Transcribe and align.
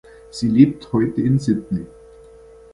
Sie 0.31 0.47
lebt 0.49 0.91
heute 0.93 1.21
in 1.21 1.37
Sydney. 1.37 1.85